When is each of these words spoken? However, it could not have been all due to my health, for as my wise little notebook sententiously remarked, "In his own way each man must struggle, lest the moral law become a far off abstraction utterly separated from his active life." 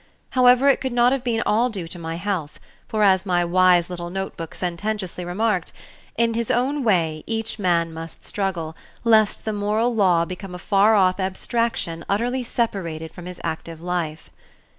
However, 0.31 0.67
it 0.67 0.81
could 0.81 0.93
not 0.93 1.11
have 1.11 1.23
been 1.23 1.43
all 1.45 1.69
due 1.69 1.87
to 1.89 1.99
my 1.99 2.15
health, 2.15 2.59
for 2.87 3.03
as 3.03 3.23
my 3.23 3.45
wise 3.45 3.87
little 3.87 4.09
notebook 4.09 4.55
sententiously 4.55 5.23
remarked, 5.23 5.71
"In 6.17 6.33
his 6.33 6.49
own 6.49 6.83
way 6.83 7.23
each 7.27 7.59
man 7.59 7.93
must 7.93 8.23
struggle, 8.25 8.75
lest 9.03 9.45
the 9.45 9.53
moral 9.53 9.93
law 9.93 10.25
become 10.25 10.55
a 10.55 10.57
far 10.57 10.95
off 10.95 11.19
abstraction 11.19 12.03
utterly 12.09 12.41
separated 12.41 13.11
from 13.11 13.27
his 13.27 13.39
active 13.43 13.79
life." 13.79 14.31